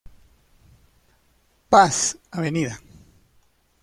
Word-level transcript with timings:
Paz, 1.69 2.17
Av. 2.31 2.43